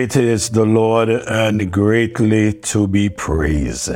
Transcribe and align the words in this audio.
Great 0.00 0.16
is 0.16 0.48
the 0.48 0.64
Lord 0.64 1.10
and 1.10 1.70
greatly 1.70 2.54
to 2.54 2.88
be 2.88 3.10
praised. 3.10 3.90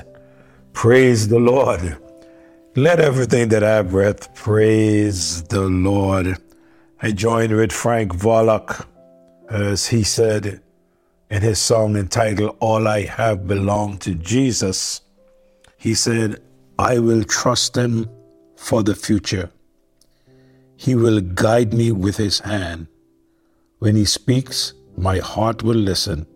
Praise 0.75 1.29
the 1.29 1.39
Lord. 1.39 1.97
Let 2.77 3.01
everything 3.01 3.49
that 3.49 3.65
I 3.65 3.81
breath 3.81 4.35
praise 4.35 5.45
the 5.45 5.63
Lord. 5.63 6.37
I 7.01 7.13
join 7.13 7.57
with 7.57 7.73
Frank 7.73 8.13
Volok 8.13 8.87
as 9.49 9.87
he 9.87 10.03
said 10.05 10.61
in 11.31 11.41
his 11.41 11.59
song 11.59 11.97
entitled 11.97 12.55
All 12.61 12.87
I 12.87 13.07
Have 13.07 13.47
Belong 13.47 13.97
to 14.01 14.15
Jesus. 14.15 15.01
He 15.79 15.95
said, 15.95 16.37
I 16.79 16.99
will 16.99 17.25
trust 17.25 17.79
him 17.79 18.11
for 18.57 18.83
the 18.83 18.95
future. 18.95 19.49
He 20.77 20.95
will 20.95 21.23
guide 21.23 21.73
me 21.73 21.93
with 21.93 22.19
his 22.19 22.41
hand. 22.41 22.89
When 23.79 23.97
he 23.97 24.05
speaks, 24.05 24.75
my 24.97 25.19
heart 25.19 25.63
will 25.63 25.77
listen. 25.77 26.27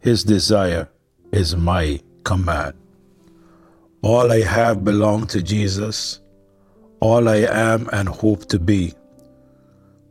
His 0.00 0.24
desire 0.24 0.88
is 1.32 1.56
my 1.56 2.00
command. 2.24 2.74
All 4.02 4.32
I 4.32 4.40
have 4.42 4.84
belong 4.84 5.26
to 5.28 5.42
Jesus. 5.42 6.20
All 7.00 7.28
I 7.28 7.36
am 7.36 7.88
and 7.92 8.08
hope 8.08 8.46
to 8.46 8.58
be. 8.58 8.94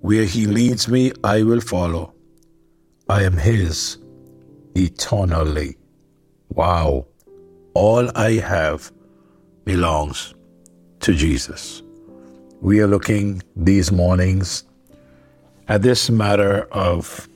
Where 0.02 0.26
he 0.26 0.46
leads 0.46 0.88
me, 0.88 1.12
I 1.24 1.44
will 1.44 1.62
follow. 1.62 2.14
I 3.10 3.24
am 3.24 3.38
his 3.38 3.98
eternally. 4.76 5.78
Wow. 6.50 7.08
All 7.74 8.10
I 8.16 8.34
have 8.34 8.92
belongs 9.66 10.36
to 11.02 11.14
Jesus. 11.14 11.82
We 12.62 12.80
are 12.82 12.88
looking 12.88 13.42
these 13.56 13.92
mornings 13.92 14.66
at 15.68 15.82
this 15.82 16.10
matter 16.10 16.64
of 16.72 17.28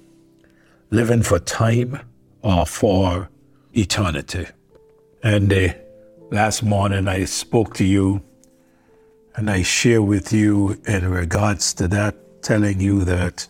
living 0.94 1.24
for 1.24 1.40
time 1.40 2.00
or 2.42 2.66
for 2.66 3.30
eternity. 3.74 4.46
And 5.24 5.52
uh, 5.52 5.74
Last 6.34 6.64
morning 6.64 7.08
I 7.08 7.26
spoke 7.26 7.76
to 7.76 7.86
you 7.86 8.24
and 9.36 9.52
I 9.52 9.62
share 9.62 10.02
with 10.02 10.34
you 10.34 10.82
in 10.88 11.08
regards 11.08 11.76
to 11.76 11.88
that, 11.90 12.42
telling 12.42 12.80
you 12.80 13.04
that 13.04 13.48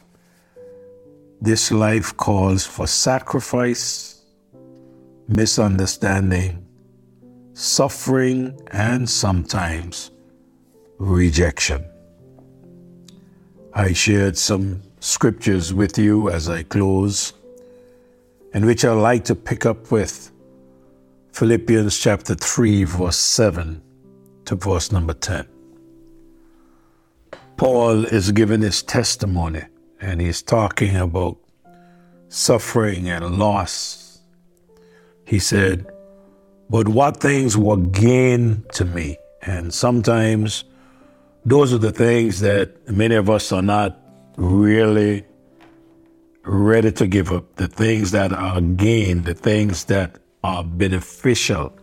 this 1.40 1.72
life 1.72 2.18
calls 2.18 2.66
for 2.66 2.88
sacrifice, 2.88 4.26
misunderstanding, 5.30 6.66
suffering, 7.54 8.60
and 8.72 9.10
sometimes 9.10 10.12
rejection. 10.98 11.86
I 13.74 13.94
shared 13.94 14.38
some 14.38 14.82
scriptures 15.04 15.74
with 15.74 15.98
you 15.98 16.30
as 16.30 16.48
I 16.48 16.64
close, 16.64 17.34
in 18.54 18.66
which 18.66 18.86
I'd 18.86 18.94
like 18.94 19.26
to 19.26 19.36
pick 19.36 19.66
up 19.66 19.92
with 19.92 20.32
Philippians 21.34 22.00
chapter 22.00 22.36
3, 22.36 22.86
verse 22.86 23.18
7 23.18 23.82
to 24.46 24.56
verse 24.56 24.94
number 24.94 25.14
10. 25.14 25.46
Paul 27.58 28.06
is 28.06 28.32
giving 28.32 28.62
his 28.62 28.82
testimony 28.82 29.64
and 30.00 30.22
he's 30.22 30.42
talking 30.42 30.96
about 30.96 31.38
suffering 32.30 33.10
and 33.10 33.38
loss. 33.38 34.22
He 35.26 35.38
said, 35.38 35.86
But 36.70 36.88
what 36.88 37.18
things 37.18 37.58
were 37.58 37.78
gain 37.78 38.64
to 38.74 38.86
me? 38.86 39.18
And 39.42 39.74
sometimes 39.74 40.64
those 41.46 41.74
are 41.74 41.78
the 41.78 41.92
things 41.92 42.40
that 42.40 42.90
many 42.90 43.16
of 43.16 43.30
us 43.30 43.52
are 43.52 43.62
not 43.62 44.00
really 44.38 45.26
ready 46.44 46.92
to 46.92 47.08
give 47.08 47.32
up. 47.32 47.56
The 47.56 47.68
things 47.68 48.12
that 48.12 48.34
are 48.34 48.62
gain, 48.62 49.24
the 49.24 49.34
things 49.34 49.86
that 49.86 50.18
are 50.44 50.64
beneficial. 50.64 51.74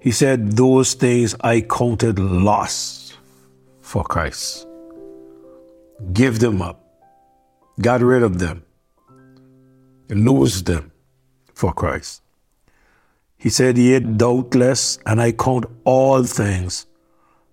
He 0.00 0.10
said, 0.10 0.52
Those 0.52 0.94
things 0.94 1.34
I 1.40 1.60
counted 1.62 2.18
loss 2.18 3.16
for 3.80 4.04
Christ. 4.04 4.66
Give 6.12 6.38
them 6.38 6.62
up. 6.62 6.82
Got 7.80 8.00
rid 8.02 8.22
of 8.22 8.38
them. 8.38 8.64
Lose 10.08 10.62
them 10.62 10.92
for 11.52 11.72
Christ. 11.72 12.22
He 13.36 13.50
said, 13.50 13.76
Yet 13.76 14.16
doubtless, 14.16 14.98
and 15.04 15.20
I 15.20 15.32
count 15.32 15.66
all 15.84 16.22
things 16.24 16.86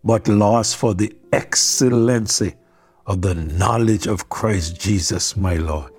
but 0.04 0.28
loss 0.28 0.74
for 0.74 0.94
the 0.94 1.16
excellency 1.32 2.56
of 3.06 3.22
the 3.22 3.36
knowledge 3.36 4.08
of 4.08 4.30
Christ 4.30 4.80
Jesus 4.80 5.36
my 5.36 5.56
Lord. 5.56 5.92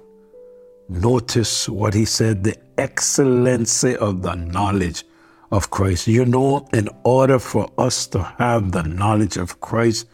Notice 0.89 1.69
what 1.69 1.95
he 1.95 2.05
said 2.05 2.45
the 2.45 2.57
excellency 2.79 3.97
of 3.97 4.23
the 4.23 4.35
knowledge 4.35 5.05
of 5.51 5.71
Christ. 5.71 6.07
You 6.07 6.25
know, 6.25 6.67
in 6.73 6.89
order 7.05 7.39
for 7.39 7.71
us 7.79 8.07
to 8.09 8.23
have 8.23 8.73
the 8.73 8.83
knowledge 8.83 9.37
of 9.37 9.61
Christ, 9.61 10.07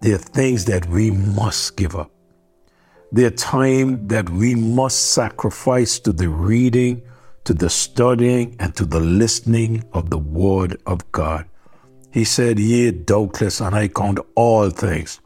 there 0.00 0.16
are 0.16 0.18
things 0.18 0.64
that 0.66 0.86
we 0.86 1.10
must 1.10 1.76
give 1.76 1.94
up. 1.94 2.10
There 3.12 3.26
are 3.26 3.30
time 3.30 4.08
that 4.08 4.28
we 4.30 4.54
must 4.54 5.12
sacrifice 5.12 5.98
to 6.00 6.12
the 6.12 6.28
reading, 6.28 7.02
to 7.44 7.54
the 7.54 7.70
studying, 7.70 8.56
and 8.58 8.74
to 8.76 8.84
the 8.84 9.00
listening 9.00 9.84
of 9.92 10.10
the 10.10 10.18
Word 10.18 10.80
of 10.86 11.10
God. 11.12 11.46
He 12.10 12.24
said, 12.24 12.58
Yea, 12.58 12.90
doubtless, 12.90 13.60
and 13.60 13.74
I 13.74 13.88
count 13.88 14.18
all 14.34 14.70
things 14.70 15.20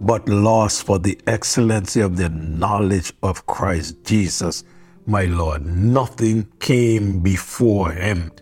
but 0.00 0.28
lost 0.28 0.84
for 0.84 0.98
the 0.98 1.18
excellency 1.26 2.00
of 2.00 2.16
the 2.16 2.28
knowledge 2.28 3.12
of 3.22 3.46
Christ 3.46 4.04
Jesus, 4.04 4.64
my 5.06 5.24
Lord. 5.24 5.66
Nothing 5.66 6.46
came 6.60 7.20
before 7.20 7.92
him 7.92 8.32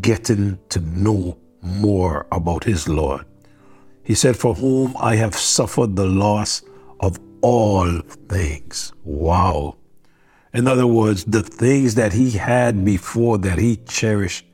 getting 0.00 0.58
to 0.70 0.80
know 0.80 1.38
more 1.62 2.26
about 2.32 2.64
his 2.64 2.88
Lord. 2.88 3.24
He 4.02 4.14
said, 4.14 4.36
For 4.36 4.54
whom 4.54 4.96
I 4.98 5.16
have 5.16 5.34
suffered 5.34 5.96
the 5.96 6.06
loss 6.06 6.62
of 7.00 7.18
all 7.40 8.00
things. 8.28 8.92
Wow. 9.04 9.76
In 10.52 10.66
other 10.66 10.86
words, 10.86 11.24
the 11.24 11.42
things 11.42 11.94
that 11.96 12.12
he 12.12 12.30
had 12.30 12.84
before 12.84 13.38
that 13.38 13.58
he 13.58 13.76
cherished. 13.76 14.46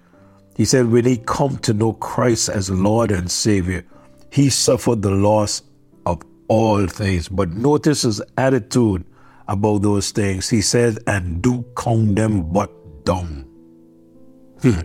He 0.57 0.65
said, 0.65 0.91
when 0.91 1.05
he 1.05 1.17
come 1.17 1.59
to 1.59 1.73
know 1.73 1.95
Christ 1.95 2.49
as 2.49 2.71
Lord 2.71 3.11
and 3.11 3.31
Savior, 3.31 3.85
he 4.31 4.51
suffered 4.51 5.01
the 5.01 5.11
loss 5.11 5.62
all 6.53 6.87
things. 6.87 7.29
But 7.29 7.49
notice 7.49 8.03
his 8.03 8.21
attitude 8.37 9.05
about 9.49 9.81
those 9.81 10.11
things. 10.11 10.51
He 10.51 10.61
says, 10.61 10.99
and 11.07 11.41
do 11.41 11.65
count 11.75 12.17
them 12.17 12.53
but 12.53 12.71
dung. 13.07 13.49
Hmm. 14.61 14.81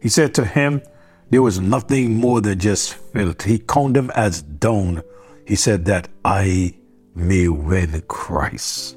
He 0.00 0.08
said 0.08 0.34
to 0.36 0.46
him, 0.46 0.80
there 1.28 1.42
was 1.42 1.60
nothing 1.60 2.14
more 2.14 2.40
than 2.40 2.58
just 2.58 2.94
filth. 2.94 3.42
He 3.42 3.58
counted 3.58 3.94
them 3.94 4.10
as 4.14 4.40
dung. 4.40 5.02
He 5.46 5.56
said 5.56 5.84
that 5.84 6.08
I 6.24 6.74
may 7.14 7.48
win 7.48 8.02
Christ. 8.08 8.96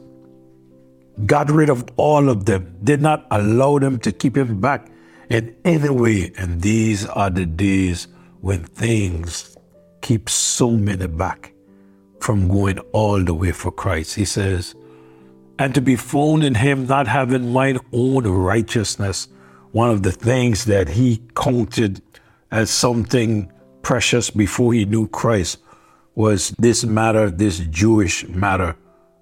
Got 1.26 1.52
rid 1.52 1.70
of 1.70 1.84
all 1.98 2.30
of 2.30 2.46
them, 2.46 2.78
did 2.86 3.02
not 3.02 3.28
allow 3.32 3.80
them 3.80 4.00
to 4.00 4.14
keep 4.14 4.38
him 4.38 4.62
back 4.62 4.90
in 5.30 5.54
any 5.66 5.90
way. 5.90 6.32
And 6.38 6.62
these 6.62 7.06
are 7.06 7.30
the 7.30 7.46
days 7.46 8.08
when 8.40 8.64
things 8.64 9.58
keep 10.02 10.30
so 10.30 10.72
many 10.72 11.08
back 11.08 11.51
from 12.22 12.48
going 12.48 12.80
all 12.92 13.24
the 13.24 13.34
way 13.34 13.52
for 13.52 13.72
Christ. 13.72 14.16
He 14.16 14.26
says, 14.26 14.76
and 15.58 15.76
to 15.76 15.82
be 15.82 15.96
found 15.96 16.44
in 16.44 16.56
him, 16.56 16.88
not 16.88 17.08
having 17.08 17.52
mine 17.52 17.80
own 17.92 18.26
righteousness, 18.26 19.28
one 19.72 19.90
of 19.90 20.04
the 20.04 20.12
things 20.12 20.66
that 20.66 20.90
he 20.90 21.22
counted 21.36 22.02
as 22.52 22.70
something 22.70 23.52
precious 23.82 24.30
before 24.30 24.74
he 24.74 24.86
knew 24.86 25.08
Christ 25.08 25.60
was 26.16 26.50
this 26.60 26.84
matter, 26.84 27.30
this 27.30 27.60
Jewish 27.60 28.28
matter 28.28 28.76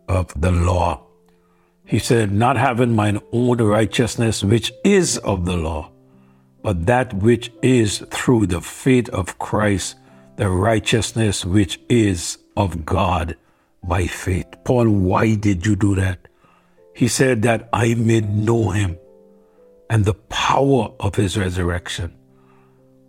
of 0.07 0.33
the 0.39 0.51
law. 0.51 1.05
He 1.85 1.99
said, 1.99 2.31
Not 2.31 2.57
having 2.57 2.95
mine 2.95 3.19
own 3.31 3.57
righteousness, 3.57 4.43
which 4.43 4.71
is 4.83 5.17
of 5.19 5.45
the 5.45 5.57
law, 5.57 5.91
but 6.61 6.85
that 6.85 7.13
which 7.13 7.51
is 7.61 7.99
through 8.11 8.47
the 8.47 8.61
faith 8.61 9.09
of 9.09 9.39
Christ, 9.39 9.95
the 10.39 10.49
righteousness 10.49 11.43
which 11.43 11.81
is 11.89 12.37
of 12.55 12.85
God 12.85 13.35
by 13.83 14.07
faith. 14.07 14.47
Paul, 14.63 14.87
why 14.87 15.35
did 15.35 15.65
you 15.65 15.75
do 15.75 15.95
that? 15.95 16.29
He 16.95 17.09
said 17.09 17.41
that 17.41 17.67
I 17.73 17.95
may 17.95 18.21
know 18.21 18.69
him 18.69 18.97
and 19.89 20.05
the 20.05 20.13
power 20.13 20.93
of 20.97 21.15
his 21.15 21.37
resurrection. 21.37 22.15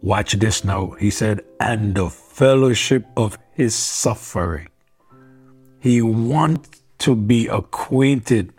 Watch 0.03 0.33
this 0.33 0.65
now. 0.65 0.91
He 0.99 1.11
said, 1.11 1.45
and 1.61 1.95
the 1.95 2.11
fellowship 2.11 3.07
of 3.17 3.39
his 3.53 3.77
suffering. 3.77 4.67
He 5.79 6.03
wants 6.03 6.83
to 6.99 7.15
be 7.15 7.47
acquainted 7.47 8.53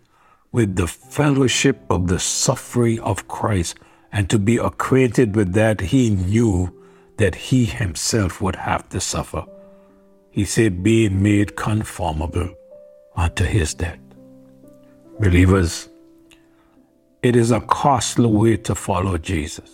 with 0.54 0.78
the 0.78 0.88
fellowship 0.88 1.82
of 1.90 2.08
the 2.08 2.20
suffering 2.20 3.02
of 3.02 3.28
Christ. 3.28 3.76
And 4.14 4.30
to 4.30 4.40
be 4.40 4.56
acquainted 4.56 5.36
with 5.36 5.52
that, 5.56 5.82
he 5.82 6.12
knew 6.12 6.81
that 7.18 7.36
he 7.36 7.66
himself 7.66 8.42
would 8.42 8.56
have 8.56 8.88
to 8.90 9.00
suffer. 9.00 9.46
He 10.32 10.46
said, 10.46 10.84
being 10.84 11.22
made 11.22 11.56
conformable 11.56 12.56
unto 13.16 13.44
his 13.44 13.74
death. 13.74 14.00
Believers, 15.20 15.90
it 17.22 17.36
is 17.36 17.52
a 17.52 17.62
costly 17.62 18.26
way 18.28 18.58
to 18.58 18.74
follow 18.74 19.18
Jesus, 19.18 19.70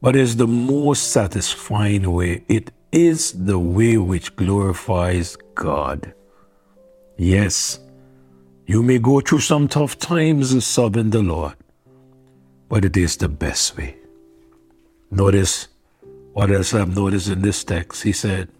but 0.00 0.14
it's 0.14 0.36
the 0.36 0.46
most 0.46 1.10
satisfying 1.10 2.12
way. 2.12 2.44
It 2.48 2.70
is 2.92 3.32
the 3.32 3.58
way 3.58 3.96
which 3.96 4.36
glorifies 4.36 5.36
God. 5.54 6.14
Yes, 7.16 7.80
you 8.66 8.82
may 8.82 8.98
go 8.98 9.20
through 9.20 9.40
some 9.40 9.68
tough 9.68 9.98
times 9.98 10.52
in 10.52 10.60
serving 10.60 11.10
the 11.10 11.22
Lord, 11.22 11.54
but 12.68 12.84
it 12.84 12.96
is 12.96 13.16
the 13.16 13.28
best 13.28 13.76
way. 13.76 13.96
Notice 15.16 15.68
what 16.34 16.50
else 16.50 16.74
I've 16.74 16.88
um, 16.88 16.94
noticed 16.94 17.28
in 17.28 17.40
this 17.40 17.64
text. 17.64 18.02
He 18.02 18.12
said, 18.12 18.50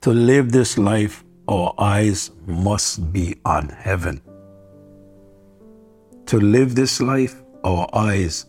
To 0.00 0.10
live 0.10 0.50
this 0.50 0.76
life, 0.76 1.22
our 1.46 1.72
eyes 1.78 2.32
must 2.46 3.12
be 3.12 3.36
on 3.44 3.68
heaven. 3.68 4.20
To 6.26 6.40
live 6.40 6.74
this 6.74 7.00
life, 7.00 7.40
our 7.62 7.88
eyes 7.92 8.46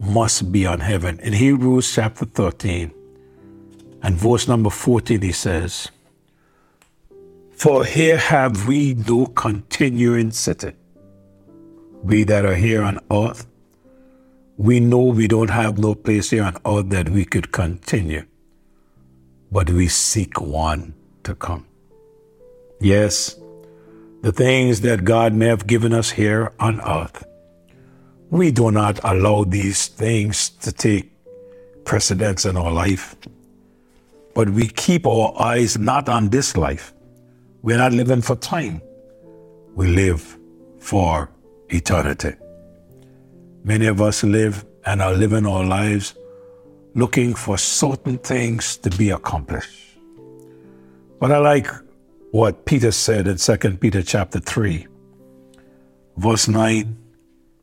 must 0.00 0.50
be 0.50 0.66
on 0.66 0.80
heaven. 0.80 1.20
In 1.20 1.32
Hebrews 1.32 1.94
chapter 1.94 2.24
13 2.24 2.92
and 4.02 4.16
verse 4.16 4.48
number 4.48 4.70
14, 4.70 5.22
he 5.22 5.30
says, 5.30 5.88
For 7.52 7.84
here 7.84 8.18
have 8.18 8.66
we 8.66 8.94
no 8.94 9.26
continuing 9.26 10.32
city. 10.32 10.72
We 12.02 12.24
that 12.24 12.44
are 12.44 12.56
here 12.56 12.82
on 12.82 12.98
earth 13.12 13.46
we 14.58 14.80
know 14.80 15.02
we 15.02 15.28
don't 15.28 15.50
have 15.50 15.78
no 15.78 15.94
place 15.94 16.30
here 16.30 16.44
on 16.44 16.56
earth 16.64 16.88
that 16.88 17.10
we 17.10 17.24
could 17.24 17.52
continue, 17.52 18.24
but 19.52 19.68
we 19.68 19.86
seek 19.86 20.40
one 20.40 20.94
to 21.24 21.34
come. 21.34 21.66
Yes, 22.80 23.38
the 24.22 24.32
things 24.32 24.80
that 24.80 25.04
God 25.04 25.34
may 25.34 25.46
have 25.46 25.66
given 25.66 25.92
us 25.92 26.10
here 26.10 26.52
on 26.58 26.80
earth, 26.80 27.26
we 28.30 28.50
do 28.50 28.70
not 28.70 28.98
allow 29.04 29.44
these 29.44 29.88
things 29.88 30.48
to 30.48 30.72
take 30.72 31.12
precedence 31.84 32.46
in 32.46 32.56
our 32.56 32.72
life, 32.72 33.14
but 34.34 34.48
we 34.48 34.68
keep 34.68 35.06
our 35.06 35.34
eyes 35.40 35.78
not 35.78 36.08
on 36.08 36.30
this 36.30 36.56
life. 36.56 36.94
We're 37.62 37.78
not 37.78 37.92
living 37.92 38.22
for 38.22 38.36
time, 38.36 38.80
we 39.74 39.88
live 39.88 40.38
for 40.78 41.30
eternity. 41.68 42.34
Many 43.66 43.86
of 43.86 44.00
us 44.00 44.22
live 44.22 44.64
and 44.84 45.02
are 45.02 45.12
living 45.12 45.44
our 45.44 45.64
lives 45.64 46.14
looking 46.94 47.34
for 47.34 47.58
certain 47.58 48.16
things 48.18 48.76
to 48.76 48.90
be 48.90 49.10
accomplished. 49.10 49.98
But 51.18 51.32
I 51.32 51.38
like 51.38 51.66
what 52.30 52.64
Peter 52.64 52.92
said 52.92 53.26
in 53.26 53.38
2 53.38 53.56
Peter 53.78 54.02
chapter 54.04 54.38
3, 54.38 54.86
verse 56.16 56.46
9 56.46 56.96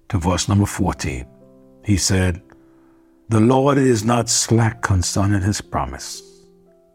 to 0.09 0.17
verse 0.17 0.49
number 0.49 0.65
14. 0.65 1.25
He 1.85 1.95
said, 1.95 2.41
The 3.29 3.39
Lord 3.39 3.77
is 3.77 4.03
not 4.03 4.27
slack 4.27 4.81
concerning 4.81 5.41
his 5.41 5.61
promise, 5.61 6.21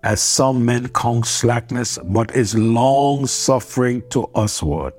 as 0.02 0.20
some 0.20 0.66
men 0.66 0.88
count 0.88 1.24
slackness, 1.24 1.98
but 2.04 2.36
is 2.36 2.54
long 2.54 3.26
suffering 3.26 4.02
to 4.10 4.28
usward, 4.36 4.92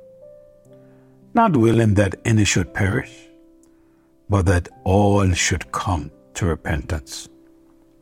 not 1.36 1.56
willing 1.56 1.94
that 1.94 2.16
any 2.26 2.44
should 2.44 2.74
perish 2.74 3.29
but 4.30 4.46
that 4.46 4.70
all 4.84 5.32
should 5.32 5.72
come 5.72 6.12
to 6.36 6.46
repentance. 6.46 7.28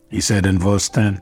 He 0.09 0.21
said 0.21 0.45
in 0.45 0.59
verse 0.59 0.89
10, 0.89 1.21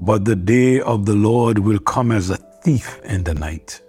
But 0.00 0.24
the 0.24 0.36
day 0.36 0.80
of 0.80 1.06
the 1.06 1.14
Lord 1.14 1.58
will 1.58 1.78
come 1.78 2.12
as 2.12 2.30
a 2.30 2.36
thief 2.36 3.00
in 3.04 3.24
the 3.24 3.34
night, 3.34 3.82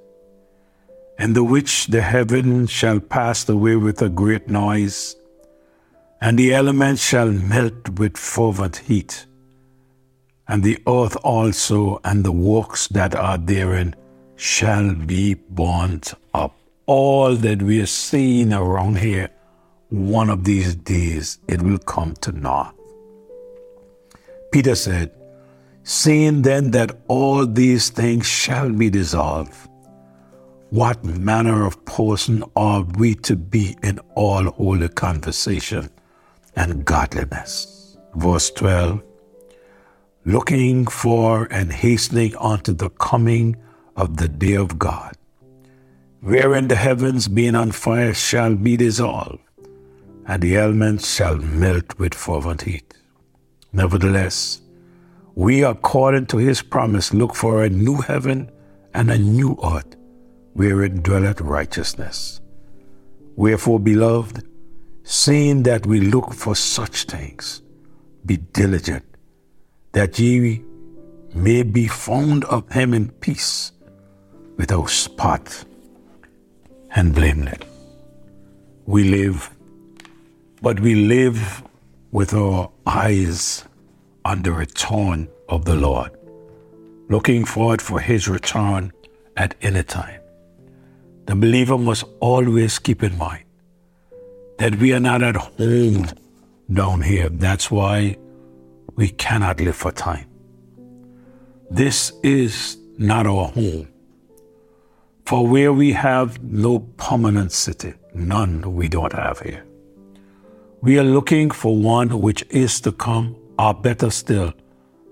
in 1.20 1.34
the 1.34 1.44
which 1.44 1.88
the 1.88 2.02
heavens 2.02 2.72
shall 2.72 3.00
pass 3.00 3.48
away 3.48 3.76
with 3.76 4.02
a 4.02 4.10
great 4.10 4.48
noise, 4.50 5.16
and 6.20 6.38
the 6.38 6.54
elements 6.54 7.04
shall 7.04 7.32
melt 7.32 7.90
with 7.90 8.18
fervent 8.18 8.78
heat, 8.78 9.26
and 10.48 10.64
the 10.64 10.80
earth 10.88 11.16
also 11.24 12.00
and 12.04 12.24
the 12.24 12.32
works 12.32 12.88
that 12.88 13.16
are 13.16 13.38
therein 13.38 13.96
shall 14.36 14.94
be 14.94 15.36
burnt 15.36 16.14
up. 16.34 16.56
All 16.86 17.36
that 17.36 17.62
we 17.62 17.80
are 17.82 17.86
seeing 17.86 18.52
around 18.52 18.98
here 18.98 19.30
one 19.94 20.28
of 20.28 20.44
these 20.44 20.74
days 20.74 21.38
it 21.48 21.62
will 21.62 21.78
come 21.78 22.16
to 22.16 22.32
naught. 22.32 22.76
Peter 24.52 24.74
said, 24.74 25.12
Seeing 25.84 26.42
then 26.42 26.72
that 26.72 26.98
all 27.08 27.46
these 27.46 27.92
things 27.92 28.26
shall 28.26 28.72
be 28.72 28.90
dissolved, 28.90 29.56
what 30.72 31.04
manner 31.04 31.68
of 31.68 31.86
person 31.86 32.44
are 32.56 32.82
we 32.82 33.14
to 33.16 33.36
be 33.36 33.78
in 33.84 34.00
all 34.16 34.46
holy 34.46 34.90
conversation 34.90 35.92
and 36.56 36.84
godliness? 36.86 37.96
Verse 38.16 38.50
12 38.50 39.04
Looking 40.26 40.88
for 40.88 41.48
and 41.52 41.72
hastening 41.72 42.36
unto 42.38 42.74
the 42.74 42.90
coming 42.90 43.58
of 43.96 44.18
the 44.18 44.28
day 44.28 44.56
of 44.56 44.80
God, 44.80 45.16
wherein 46.22 46.68
the 46.68 46.78
heavens 46.78 47.28
being 47.28 47.54
on 47.54 47.72
fire 47.72 48.16
shall 48.16 48.56
be 48.56 48.76
dissolved 48.76 49.38
and 50.28 50.42
the 50.42 50.58
elements 50.58 51.16
shall 51.16 51.38
melt 51.38 51.98
with 52.00 52.14
fervent 52.14 52.62
heat. 52.62 52.94
Nevertheless, 53.72 54.62
we, 55.36 55.64
according 55.64 56.28
to 56.28 56.38
his 56.38 56.62
promise, 56.62 57.14
look 57.14 57.36
for 57.36 57.64
a 57.64 57.70
new 57.70 57.98
heaven 57.98 58.52
and 58.94 59.10
a 59.10 59.18
new 59.18 59.58
earth 59.64 59.96
wherein 60.54 61.02
dwelleth 61.02 61.42
righteousness. 61.42 62.40
Wherefore, 63.36 63.80
beloved, 63.80 64.48
seeing 65.04 65.64
that 65.64 65.86
we 65.86 66.00
look 66.00 66.34
for 66.34 66.56
such 66.56 67.06
things, 67.06 67.62
be 68.26 68.38
diligent, 68.38 69.04
that 69.92 70.20
ye 70.20 70.64
may 71.34 71.64
be 71.64 71.88
found 71.88 72.46
of 72.46 72.72
him 72.72 72.94
in 72.94 73.10
peace, 73.10 73.72
without 74.58 74.90
spot 74.90 75.66
and 76.92 77.16
blameless. 77.16 77.58
We 78.86 79.06
live 79.06 79.50
but 80.64 80.80
we 80.80 80.96
live 80.96 81.62
with 82.12 82.34
our 82.34 82.72
eyes 82.86 83.66
on 84.24 84.44
the 84.44 84.52
return 84.54 85.28
of 85.50 85.66
the 85.66 85.76
Lord, 85.76 86.12
looking 87.10 87.44
forward 87.44 87.82
for 87.82 88.00
his 88.00 88.30
return 88.30 88.94
at 89.36 89.56
any 89.62 89.84
time. 89.84 90.22
The 91.26 91.36
believer 91.36 91.78
must 91.78 92.06
always 92.22 92.80
keep 92.80 93.04
in 93.04 93.18
mind 93.18 93.44
that 94.58 94.76
we 94.76 94.94
are 94.94 95.02
not 95.02 95.22
at 95.22 95.36
home 95.36 96.08
down 96.72 97.02
here. 97.02 97.28
That's 97.28 97.70
why 97.70 98.16
we 98.96 99.10
cannot 99.10 99.60
live 99.60 99.76
for 99.76 99.92
time. 99.92 100.30
This 101.70 102.14
is 102.24 102.78
not 102.98 103.28
our 103.28 103.50
home. 103.50 103.90
For 105.26 105.46
where 105.46 105.74
we 105.74 105.92
have 105.92 106.42
no 106.42 106.80
permanent 106.80 107.52
city, 107.52 107.96
none 108.14 108.74
we 108.74 108.88
don't 108.88 109.12
have 109.12 109.42
here. 109.42 109.66
We 110.84 111.00
are 111.00 111.04
looking 111.06 111.50
for 111.50 111.78
one 111.78 112.20
which 112.20 112.44
is 112.50 112.82
to 112.82 112.92
come, 112.92 113.38
or 113.58 113.74
better 113.74 114.10
still, 114.10 114.54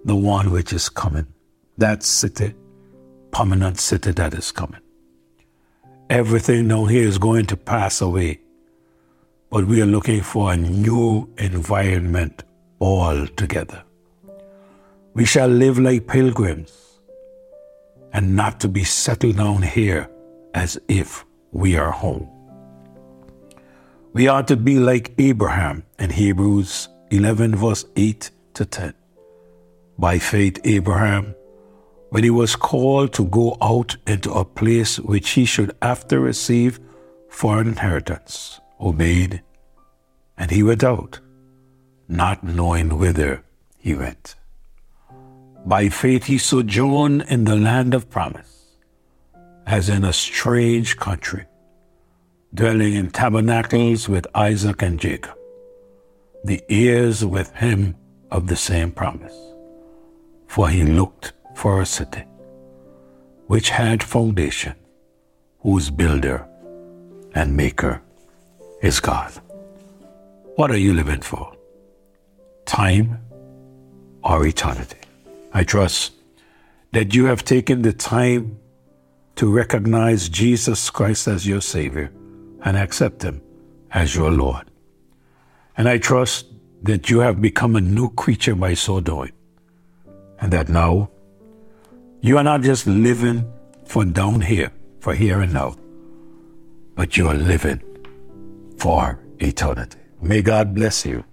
the 0.04 0.18
one 0.18 0.52
which 0.52 0.74
is 0.74 0.90
coming. 0.90 1.28
That 1.78 2.04
city, 2.04 2.54
permanent 3.32 3.80
city 3.80 4.12
that 4.12 4.34
is 4.34 4.52
coming. 4.52 4.82
Everything 6.10 6.68
down 6.68 6.90
here 6.90 7.08
is 7.08 7.18
going 7.18 7.46
to 7.46 7.56
pass 7.56 8.02
away, 8.02 8.42
but 9.50 9.66
we 9.66 9.82
are 9.82 9.86
looking 9.86 10.20
for 10.20 10.52
a 10.52 10.58
new 10.58 11.34
environment 11.38 12.44
altogether. 12.82 13.82
We 15.14 15.24
shall 15.24 15.48
live 15.48 15.80
like 15.80 16.06
pilgrims 16.06 17.00
and 18.12 18.36
not 18.36 18.60
to 18.60 18.68
be 18.68 18.84
settled 18.84 19.38
down 19.38 19.62
here 19.62 20.10
as 20.54 20.78
if 20.90 21.24
we 21.54 21.78
are 21.78 21.92
home. 21.92 22.28
We 24.14 24.28
are 24.28 24.44
to 24.44 24.58
be 24.58 24.78
like 24.78 25.14
Abraham 25.20 25.84
in 25.98 26.10
Hebrews 26.10 26.90
11, 27.12 27.56
verse 27.56 27.86
8 27.96 28.30
to 28.56 28.66
10. 28.66 28.94
By 29.98 30.20
faith, 30.20 30.60
Abraham, 30.66 31.34
when 32.10 32.26
he 32.26 32.30
was 32.30 32.58
called 32.58 33.14
to 33.14 33.24
go 33.24 33.56
out 33.62 33.96
into 34.06 34.30
a 34.34 34.44
place 34.44 35.00
which 35.00 35.30
he 35.30 35.46
should 35.46 35.74
after 35.82 36.20
receive 36.20 36.78
for 37.30 37.62
an 37.62 37.70
inheritance, 37.70 38.60
obeyed, 38.82 39.44
and 40.38 40.52
he 40.52 40.62
went 40.62 40.84
out, 40.84 41.22
not 42.10 42.44
knowing 42.44 42.98
whither 42.98 43.46
he 43.78 43.96
went. 43.96 44.36
By 45.66 45.88
faith, 45.88 46.26
he 46.26 46.38
sojourned 46.38 47.22
in 47.30 47.46
the 47.46 47.56
land 47.56 47.94
of 47.94 48.10
promise, 48.10 48.76
as 49.66 49.88
in 49.88 50.04
a 50.04 50.12
strange 50.12 50.98
country 50.98 51.46
dwelling 52.54 52.96
in 52.96 53.10
tabernacles 53.10 54.10
with 54.10 54.28
Isaac 54.36 54.82
and 54.82 55.00
Jacob, 55.00 55.38
the 56.44 56.62
heirs 56.68 57.24
with 57.24 57.56
him 57.56 57.96
of 58.30 58.48
the 58.48 58.58
same 58.58 58.92
promise. 58.92 59.36
For 60.48 60.68
he 60.68 60.84
looked 60.84 61.32
for 61.56 61.82
a 61.82 61.86
city 61.86 62.24
which 63.48 63.70
had 63.70 64.04
foundation, 64.04 64.76
whose 65.60 65.90
builder 65.90 66.46
and 67.34 67.56
maker 67.56 68.02
is 68.82 69.00
God. 69.00 69.32
What 70.56 70.72
are 70.72 70.78
you 70.78 70.94
living 70.94 71.22
for? 71.22 71.54
Time 72.66 73.20
or 74.24 74.46
eternity? 74.46 74.98
I 75.54 75.64
trust 75.64 76.14
that 76.92 77.14
you 77.14 77.26
have 77.26 77.46
taken 77.46 77.82
the 77.82 77.94
time 77.94 78.60
to 79.36 79.50
recognize 79.50 80.28
Jesus 80.28 80.90
Christ 80.90 81.28
as 81.28 81.48
your 81.48 81.62
Savior 81.62 82.12
and 82.64 82.78
accept 82.78 83.24
Him 83.24 83.42
as 83.92 84.16
your 84.16 84.32
Lord. 84.32 84.70
And 85.78 85.88
I 85.90 85.98
trust 85.98 86.48
that 86.84 87.10
you 87.10 87.20
have 87.20 87.42
become 87.42 87.76
a 87.76 87.82
new 87.82 88.10
creature 88.12 88.56
by 88.56 88.74
so 88.74 89.00
doing. 89.00 89.32
And 90.40 90.52
that 90.54 90.70
now 90.70 91.10
you 92.22 92.38
are 92.38 92.44
not 92.44 92.62
just 92.62 92.88
living 92.88 93.52
for 93.86 94.06
down 94.06 94.42
here, 94.42 94.72
for 95.00 95.14
here 95.14 95.42
and 95.42 95.54
now, 95.54 95.76
but 96.96 97.18
you 97.18 97.28
are 97.28 97.36
living 97.36 97.82
for 98.78 99.20
eternity. 99.40 100.00
May 100.22 100.42
God 100.42 100.74
bless 100.74 101.06
you 101.06 101.24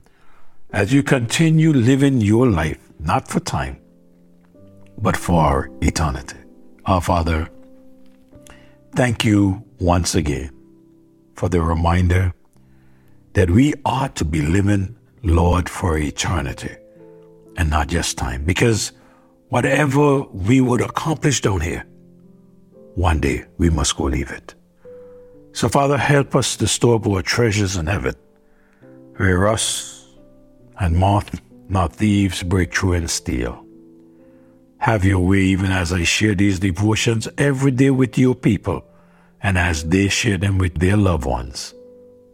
as 0.72 0.92
you 0.92 1.02
continue 1.02 1.72
living 1.72 2.20
your 2.20 2.46
life, 2.46 2.78
not 2.98 3.28
for 3.28 3.40
time, 3.40 3.80
but 4.98 5.16
for 5.16 5.70
eternity. 5.80 6.36
Our 6.84 7.00
Father, 7.00 7.48
thank 8.94 9.24
you 9.24 9.62
once 9.78 10.14
again 10.14 10.57
for 11.38 11.48
the 11.48 11.62
reminder 11.62 12.34
that 13.34 13.48
we 13.48 13.72
ought 13.84 14.16
to 14.16 14.24
be 14.24 14.42
living, 14.42 14.96
Lord, 15.22 15.68
for 15.68 15.96
eternity 15.96 16.74
and 17.56 17.70
not 17.70 17.86
just 17.86 18.18
time. 18.18 18.44
Because 18.44 18.90
whatever 19.48 20.22
we 20.22 20.60
would 20.60 20.80
accomplish 20.80 21.40
down 21.40 21.60
here, 21.60 21.84
one 22.96 23.20
day 23.20 23.44
we 23.56 23.70
must 23.70 23.96
go 23.96 24.04
leave 24.04 24.32
it. 24.32 24.56
So, 25.52 25.68
Father, 25.68 25.96
help 25.96 26.34
us 26.34 26.56
to 26.56 26.66
store 26.66 26.96
up 26.96 27.06
our 27.06 27.22
treasures 27.22 27.76
in 27.76 27.86
heaven, 27.86 28.16
where 29.16 29.38
rust 29.38 30.08
and 30.80 30.96
moth, 30.96 31.40
not 31.68 31.92
thieves, 31.92 32.42
break 32.42 32.74
through 32.74 32.94
and 32.94 33.08
steal. 33.08 33.64
Have 34.78 35.04
your 35.04 35.20
way 35.20 35.42
even 35.42 35.70
as 35.70 35.92
I 35.92 36.02
share 36.02 36.34
these 36.34 36.58
devotions 36.58 37.28
every 37.38 37.70
day 37.70 37.90
with 37.90 38.18
your 38.18 38.34
people 38.34 38.87
and 39.42 39.56
as 39.58 39.84
they 39.84 40.08
share 40.08 40.38
them 40.38 40.58
with 40.58 40.78
their 40.78 40.96
loved 40.96 41.24
ones. 41.24 41.74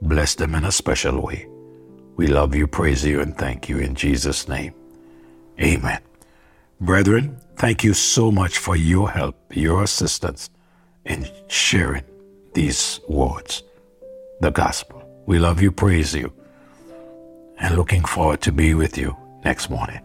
Bless 0.02 0.34
them 0.34 0.54
in 0.54 0.64
a 0.64 0.72
special 0.72 1.20
way. 1.20 1.46
We 2.16 2.26
love 2.26 2.54
you, 2.54 2.66
praise 2.66 3.04
you, 3.04 3.20
and 3.20 3.36
thank 3.36 3.68
you 3.68 3.78
in 3.78 3.94
Jesus' 3.94 4.48
name. 4.48 4.74
Amen. 5.60 6.00
Brethren, 6.80 7.38
thank 7.56 7.82
you 7.84 7.94
so 7.94 8.30
much 8.30 8.58
for 8.58 8.76
your 8.76 9.10
help, 9.10 9.36
your 9.56 9.82
assistance 9.82 10.50
in 11.04 11.28
sharing 11.48 12.04
these 12.54 13.00
words, 13.08 13.62
the 14.40 14.50
gospel. 14.50 15.02
We 15.26 15.38
love 15.38 15.60
you, 15.62 15.72
praise 15.72 16.14
you, 16.14 16.32
and 17.58 17.76
looking 17.76 18.04
forward 18.04 18.40
to 18.42 18.52
be 18.52 18.74
with 18.74 18.98
you 18.98 19.16
next 19.44 19.70
morning. 19.70 20.00